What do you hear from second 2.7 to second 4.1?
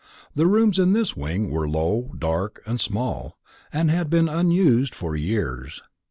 small, and had